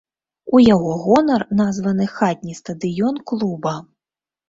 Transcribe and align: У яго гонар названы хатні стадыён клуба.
У 0.55 0.61
яго 0.75 0.95
гонар 1.03 1.45
названы 1.61 2.09
хатні 2.17 2.59
стадыён 2.65 3.25
клуба. 3.33 3.81